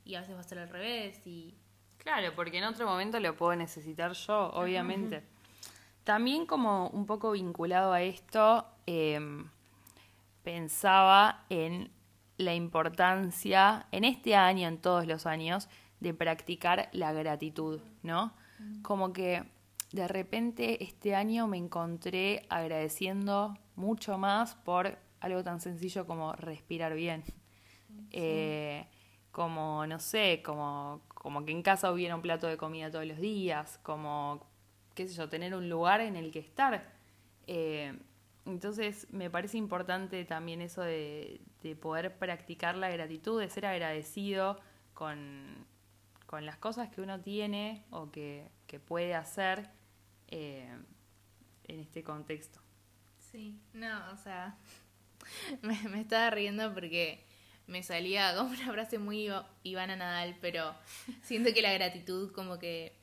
[0.04, 1.26] Y a veces va a ser al revés.
[1.26, 1.56] Y
[1.98, 5.24] Claro, porque en otro momento lo puedo necesitar yo, obviamente.
[6.04, 9.50] También como un poco vinculado a esto, em,
[10.44, 11.90] pensaba en
[12.38, 15.68] la importancia, en este año, en todos los años,
[16.06, 18.32] de practicar la gratitud, ¿no?
[18.84, 19.44] Como que
[19.92, 26.94] de repente este año me encontré agradeciendo mucho más por algo tan sencillo como respirar
[26.94, 27.24] bien.
[28.12, 28.86] Eh,
[29.32, 33.18] como, no sé, como, como que en casa hubiera un plato de comida todos los
[33.18, 34.46] días, como,
[34.94, 36.88] qué sé yo, tener un lugar en el que estar.
[37.48, 37.98] Eh,
[38.46, 44.60] entonces me parece importante también eso de, de, poder practicar la gratitud, de ser agradecido
[44.94, 45.66] con,
[46.36, 49.70] con las cosas que uno tiene o que, que puede hacer
[50.28, 50.68] eh,
[51.64, 52.60] en este contexto.
[53.32, 54.58] Sí, no, o sea,
[55.62, 57.26] me, me estaba riendo porque
[57.68, 59.30] me salía como una frase muy
[59.64, 60.76] Ivana Nadal, pero
[61.24, 63.00] siento que la gratitud como que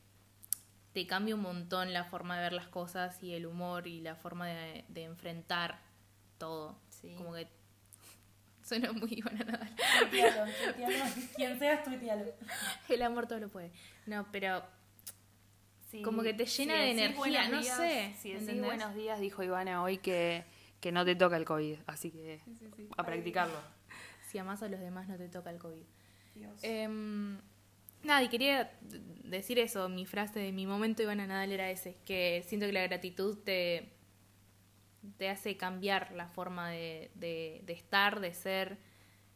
[0.93, 4.15] te cambia un montón la forma de ver las cosas y el humor y la
[4.15, 5.81] forma de, de enfrentar
[6.37, 6.79] todo.
[6.91, 7.15] Sí.
[7.17, 7.49] Como que
[8.63, 9.75] suena muy Ivana Nadal.
[10.11, 11.05] Tuitealo, tuitealo.
[11.37, 12.25] Quien seas, tuitealo.
[12.89, 13.71] El amor todo lo puede.
[14.07, 14.63] No, pero
[15.91, 19.83] Sí, Como que te llena de energía, no días- sé, Si buenos días, dijo Ivana
[19.83, 20.43] hoy que,
[20.81, 22.41] que no te toca el COVID, así que
[22.97, 23.61] a practicarlo.
[24.27, 25.83] si amas a los demás no te toca el COVID.
[26.35, 26.59] Dios.
[26.63, 27.39] Em,
[28.05, 28.73] nada, y quería
[29.25, 32.85] decir eso, mi frase de mi momento Ivana Nadal era ese, que siento que la
[32.85, 33.91] gratitud te,
[35.19, 38.79] te hace cambiar la forma de, de- de estar, de ser,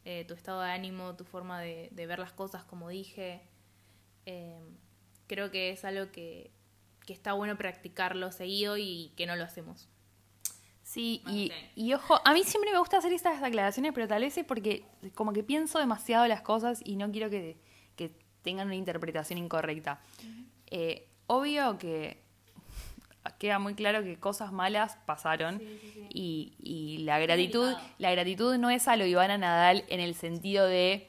[0.05, 3.41] eh, tu estado de ánimo, tu forma de, de ver las cosas, como dije.
[4.25, 4.77] Em,
[5.27, 6.51] creo que es algo que,
[7.05, 9.89] que está bueno practicarlo seguido y que no lo hacemos.
[10.83, 11.21] Sí,
[11.75, 14.85] y ojo, a mí siempre me gusta hacer estas aclaraciones, pero tal vez es porque
[15.15, 17.57] como que pienso demasiado las cosas y no quiero que,
[17.97, 20.01] que tengan una interpretación incorrecta.
[20.71, 22.23] Eh, obvio que
[23.39, 25.61] queda muy claro que cosas malas pasaron
[26.11, 30.67] Y, y la gratitud la gratitud no es a lo Ivana Nadal en el sentido
[30.67, 31.09] de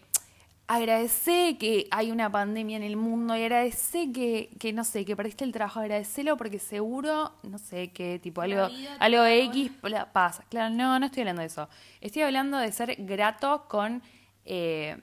[0.68, 5.16] agradecer que hay una pandemia en el mundo y agradecer que, que no sé, que
[5.16, 8.68] perdiste el trabajo, agradecelo porque seguro, no sé, que tipo algo,
[9.00, 9.72] algo X
[10.12, 10.44] pasa.
[10.50, 11.70] Claro, no, no estoy hablando de eso.
[12.02, 14.04] Estoy hablando de ser grato con,
[14.44, 14.98] eh,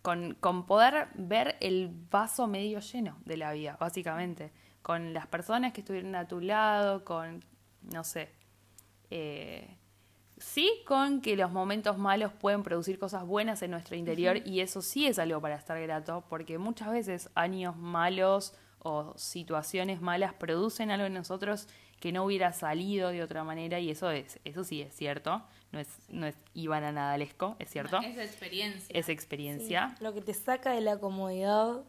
[0.00, 4.52] con, con poder ver el vaso medio lleno de la vida, básicamente.
[4.88, 7.44] Con las personas que estuvieron a tu lado, con,
[7.92, 8.30] no sé,
[9.10, 9.76] eh,
[10.38, 14.80] sí con que los momentos malos pueden producir cosas buenas en nuestro interior y eso
[14.80, 20.90] sí es algo para estar grato porque muchas veces años malos o situaciones malas producen
[20.90, 21.68] algo en nosotros
[22.00, 25.80] que no hubiera salido de otra manera y eso es eso sí es cierto no
[25.80, 27.98] es no es Ivana Nadalesco es cierto.
[27.98, 28.98] Esa experiencia.
[28.98, 29.94] es experiencia.
[29.98, 31.84] Sí, Lo que te saca de la comodidad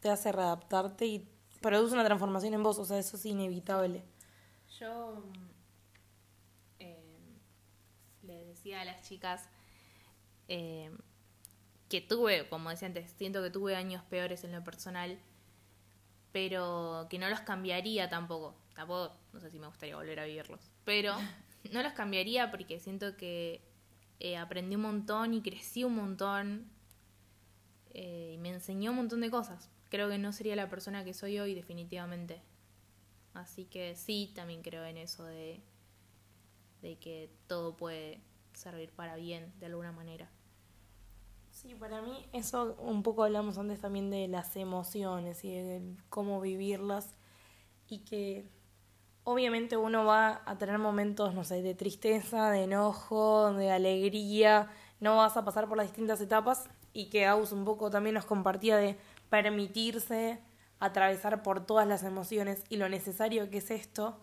[0.00, 1.28] te hace readaptarte y
[1.62, 4.04] produce una transformación en vos, o sea, eso es inevitable.
[4.78, 5.48] Yo mm,
[6.80, 7.38] eh,
[8.22, 9.48] le decía a las chicas
[10.48, 10.90] eh,
[11.88, 15.18] que tuve, como decía antes, siento que tuve años peores en lo personal,
[16.32, 18.54] pero que no los cambiaría tampoco.
[18.74, 21.14] Tampoco, no sé si me gustaría volver a vivirlos, pero
[21.72, 23.62] no los cambiaría porque siento que
[24.20, 26.70] eh, aprendí un montón y crecí un montón
[27.90, 29.70] eh, y me enseñó un montón de cosas.
[29.92, 32.40] Creo que no sería la persona que soy hoy definitivamente.
[33.34, 35.60] Así que sí, también creo en eso de,
[36.80, 38.22] de que todo puede
[38.54, 40.30] servir para bien de alguna manera.
[41.50, 46.40] Sí, para mí eso un poco hablamos antes también de las emociones y de cómo
[46.40, 47.14] vivirlas
[47.86, 48.48] y que
[49.24, 55.18] obviamente uno va a tener momentos, no sé, de tristeza, de enojo, de alegría, no
[55.18, 58.78] vas a pasar por las distintas etapas y que Aus un poco también nos compartía
[58.78, 58.96] de
[59.32, 60.40] permitirse
[60.78, 64.20] atravesar por todas las emociones y lo necesario que es esto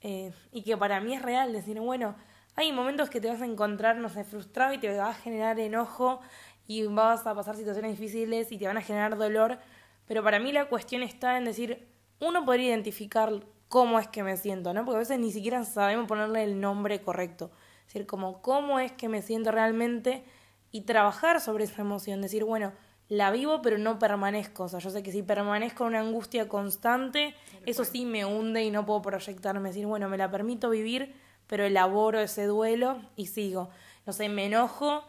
[0.00, 2.16] eh, y que para mí es real decir, bueno,
[2.56, 5.60] hay momentos que te vas a encontrar, no sé, frustrado y te va a generar
[5.60, 6.18] enojo
[6.66, 9.60] y vas a pasar situaciones difíciles y te van a generar dolor,
[10.08, 11.86] pero para mí la cuestión está en decir,
[12.18, 13.32] uno podría identificar
[13.68, 14.84] cómo es que me siento, ¿no?
[14.84, 17.52] Porque a veces ni siquiera sabemos ponerle el nombre correcto.
[17.84, 20.24] Decir, como cómo es que me siento realmente
[20.72, 22.72] y trabajar sobre esa emoción, decir, bueno,
[23.08, 26.48] la vivo pero no permanezco, o sea, yo sé que si permanezco en una angustia
[26.48, 31.14] constante, eso sí me hunde y no puedo proyectarme, decir, bueno, me la permito vivir,
[31.46, 33.70] pero elaboro ese duelo y sigo.
[34.06, 35.04] No sé, me enojo,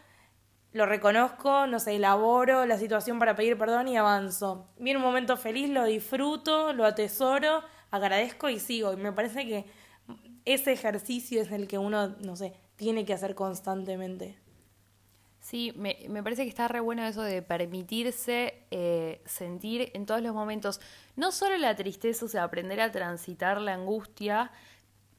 [0.72, 4.68] lo reconozco, no sé, elaboro la situación para pedir perdón y avanzo.
[4.78, 8.94] Viene un momento feliz, lo disfruto, lo atesoro, agradezco y sigo.
[8.94, 9.66] Y me parece que
[10.46, 14.38] ese ejercicio es el que uno, no sé, tiene que hacer constantemente.
[15.40, 20.22] Sí, me, me parece que está re bueno eso de permitirse eh, sentir en todos
[20.22, 20.82] los momentos,
[21.16, 24.52] no solo la tristeza, o sea, aprender a transitar la angustia,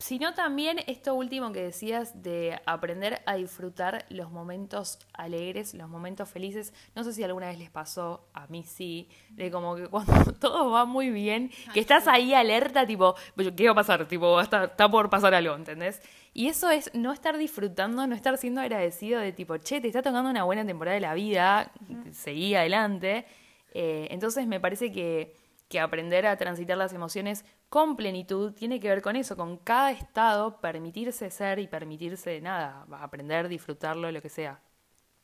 [0.00, 6.26] Sino también esto último que decías de aprender a disfrutar los momentos alegres, los momentos
[6.26, 6.72] felices.
[6.94, 10.70] No sé si alguna vez les pasó, a mí sí, de como que cuando todo
[10.70, 13.14] va muy bien, que estás ahí alerta, tipo,
[13.54, 14.08] ¿qué va a pasar?
[14.08, 16.00] Tipo, está, está por pasar algo, ¿entendés?
[16.32, 20.00] Y eso es no estar disfrutando, no estar siendo agradecido de tipo, che, te está
[20.00, 21.72] tocando una buena temporada de la vida,
[22.12, 23.26] seguí adelante.
[23.74, 25.34] Eh, entonces me parece que,
[25.70, 29.92] que aprender a transitar las emociones con plenitud tiene que ver con eso, con cada
[29.92, 34.60] estado permitirse ser y permitirse nada, aprender, disfrutarlo, lo que sea.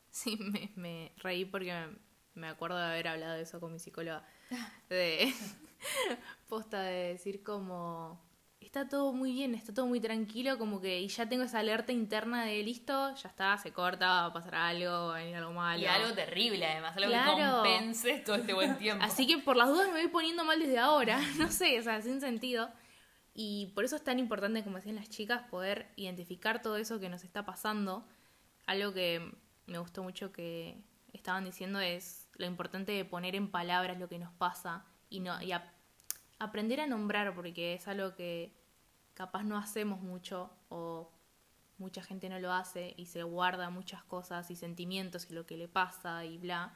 [0.09, 1.74] Sí, me, me reí porque
[2.35, 4.24] me acuerdo de haber hablado de eso con mi psicóloga.
[4.88, 5.35] De
[6.48, 8.20] posta de decir como
[8.60, 11.92] está todo muy bien, está todo muy tranquilo, como que y ya tengo esa alerta
[11.92, 15.52] interna de listo, ya está, se corta, va a pasar algo, va a venir algo
[15.52, 15.82] malo.
[15.82, 19.04] Y algo terrible además, algo que compense todo este buen tiempo.
[19.04, 22.00] Así que por las dudas me voy poniendo mal desde ahora, no sé, o sea,
[22.02, 22.70] sin sentido.
[23.34, 27.10] Y por eso es tan importante, como decían las chicas, poder identificar todo eso que
[27.10, 28.06] nos está pasando.
[28.66, 29.30] Algo que
[29.66, 34.18] me gustó mucho que estaban diciendo es lo importante de poner en palabras lo que
[34.18, 35.52] nos pasa y no y
[36.38, 38.53] aprender a nombrar porque es algo que
[39.14, 41.11] capaz no hacemos mucho o
[41.79, 45.57] mucha gente no lo hace y se guarda muchas cosas y sentimientos y lo que
[45.57, 46.75] le pasa y bla.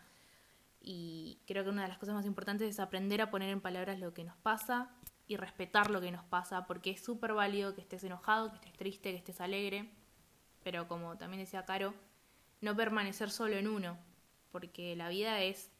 [0.82, 3.98] Y creo que una de las cosas más importantes es aprender a poner en palabras
[3.98, 4.90] lo que nos pasa
[5.26, 8.72] y respetar lo que nos pasa, porque es súper válido que estés enojado, que estés
[8.72, 9.90] triste, que estés alegre,
[10.64, 11.94] pero como también decía Caro,
[12.60, 13.98] no permanecer solo en uno,
[14.50, 15.70] porque la vida es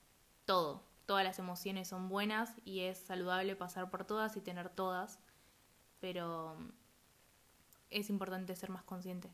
[0.45, 5.18] todo, todas las emociones son buenas y es saludable pasar por todas y tener todas,
[5.99, 6.57] pero
[7.90, 9.29] es importante ser más consciente.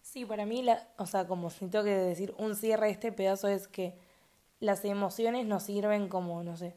[0.00, 3.48] Sí, para mí, la, o sea, como si tengo que decir un cierre este pedazo
[3.48, 3.98] es que
[4.60, 6.76] las emociones nos sirven como, no sé,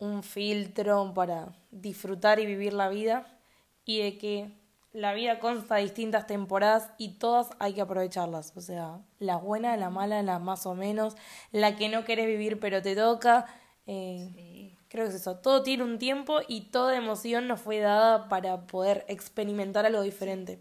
[0.00, 3.38] un filtro para disfrutar y vivir la vida
[3.84, 4.59] y de que
[4.92, 8.52] la vida consta de distintas temporadas y todas hay que aprovecharlas.
[8.56, 11.16] O sea, la buena, la mala, la más o menos,
[11.52, 13.46] la que no querés vivir pero te toca.
[13.86, 15.36] Eh, creo que es eso.
[15.38, 20.60] Todo tiene un tiempo y toda emoción nos fue dada para poder experimentar algo diferente.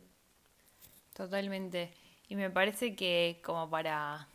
[1.13, 1.91] Totalmente.
[2.27, 4.27] Y me parece que como para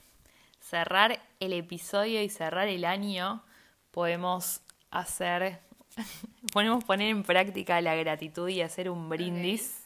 [0.61, 3.45] cerrar el episodio y cerrar el año,
[3.93, 5.61] podemos hacer,
[6.53, 9.84] podemos poner en práctica la gratitud y hacer un brindis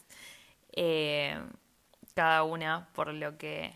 [0.81, 1.37] eh,
[2.15, 3.75] cada una por lo que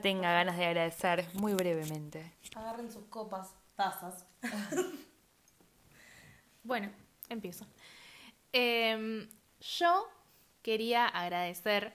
[0.00, 2.32] tenga ganas de agradecer muy brevemente.
[2.54, 4.24] Agarren sus copas, tazas.
[6.62, 6.88] bueno,
[7.28, 7.66] empiezo.
[8.52, 10.08] Em, yo
[10.62, 11.94] quería agradecer,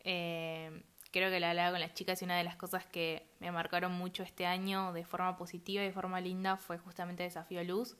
[0.00, 3.52] em, creo que la hablaba con las chicas y una de las cosas que me
[3.52, 7.98] marcaron mucho este año de forma positiva y de forma linda fue justamente Desafío Luz.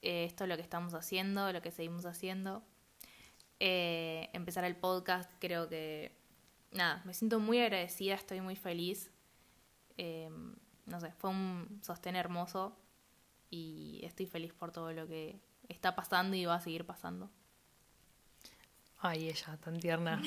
[0.00, 2.62] Eh, esto es lo que estamos haciendo, lo que seguimos haciendo.
[3.60, 6.12] Eh, empezar el podcast, creo que,
[6.72, 9.10] nada, me siento muy agradecida, estoy muy feliz.
[9.96, 10.30] Eh,
[10.86, 12.76] no sé, fue un sostén hermoso
[13.50, 17.30] y estoy feliz por todo lo que está pasando y va a seguir pasando.
[19.00, 20.20] Ay, ella, tan tierna.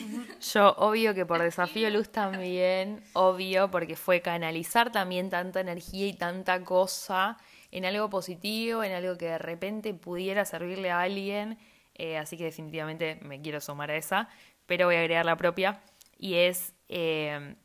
[0.54, 6.14] Yo, obvio que por desafío Luz también, obvio, porque fue canalizar también tanta energía y
[6.14, 7.38] tanta cosa
[7.72, 11.58] en algo positivo, en algo que de repente pudiera servirle a alguien
[11.96, 14.30] eh, así que definitivamente me quiero sumar a esa,
[14.66, 15.82] pero voy a agregar la propia,
[16.18, 17.56] y es eh,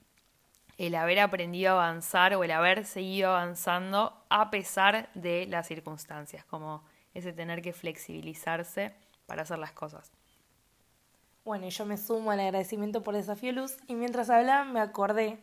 [0.79, 6.45] el haber aprendido a avanzar o el haber seguido avanzando a pesar de las circunstancias,
[6.45, 6.85] como
[7.15, 8.93] ese tener que flexibilizarse
[9.27, 10.13] para hacer las cosas.
[11.45, 15.39] Bueno, yo me sumo al agradecimiento por Desafío Luz y mientras hablaba me acordé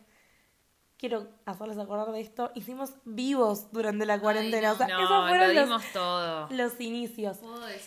[1.04, 4.72] quiero hacerles acordar de esto, hicimos vivos durante la cuarentena.
[4.72, 6.48] o sea, esos fueron los, todo.
[6.50, 7.40] los inicios.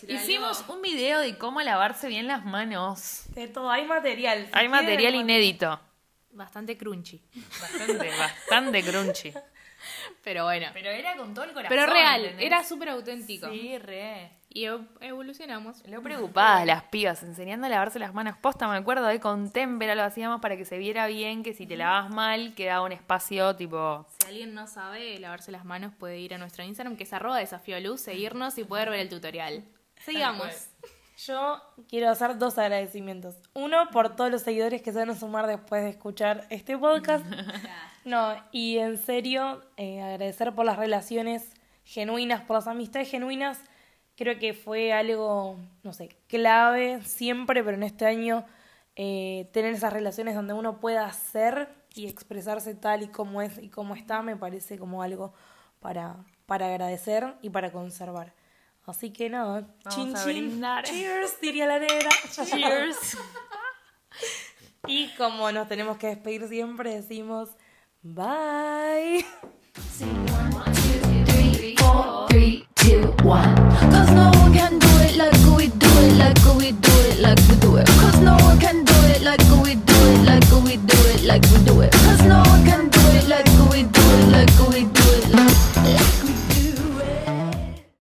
[0.06, 3.24] Hicimos un video de cómo lavarse bien las manos.
[3.34, 4.48] De todo, hay material.
[4.52, 5.80] hay material inédito.
[6.30, 7.20] Bastante crunchy.
[7.60, 9.34] Bastante, bastante crunchy.
[10.22, 10.68] Pero bueno.
[10.72, 11.76] Pero era con todo el corazón.
[11.76, 13.50] Pero real, era súper auténtico.
[13.50, 14.30] Sí, re.
[14.50, 14.64] Y
[15.00, 15.86] evolucionamos.
[15.86, 18.36] Lo preocupadas las pibas, enseñando a lavarse las manos.
[18.38, 21.66] Posta, me acuerdo de con témpera lo hacíamos para que se viera bien, que si
[21.66, 24.06] te lavas mal quedaba un espacio tipo...
[24.18, 27.38] Si alguien no sabe lavarse las manos puede ir a nuestro Instagram, que es arroba
[27.38, 29.64] desafío luz, seguirnos y poder ver el tutorial.
[29.96, 30.70] Sigamos.
[31.26, 33.36] Yo quiero hacer dos agradecimientos.
[33.52, 37.24] Uno, por todos los seguidores que se van a sumar después de escuchar este podcast.
[38.04, 41.52] No, y en serio, eh, agradecer por las relaciones
[41.84, 43.60] genuinas, por las amistades genuinas
[44.18, 48.44] Creo que fue algo, no sé, clave siempre, pero en este año
[48.96, 53.68] eh, tener esas relaciones donde uno pueda ser y expresarse tal y como es y
[53.68, 55.34] como está, me parece como algo
[55.78, 56.16] para,
[56.46, 58.34] para agradecer y para conservar.
[58.86, 60.92] Así que nada, Vamos chin a chin.
[60.92, 62.10] Cheers, diría la negra.
[62.44, 63.18] Cheers.
[64.86, 67.50] Y como nos tenemos que despedir siempre, decimos
[68.02, 69.24] bye.
[71.26, 72.67] three, four, three,
[73.04, 77.38] Cause no one can do it like we do it, like we do it, like
[77.48, 77.86] we do it.
[77.86, 81.42] Cause no one can do it like we do it, like we do it, like
[81.52, 81.92] we do it.
[81.92, 84.97] Cause no one can do it like we do it, like we do it.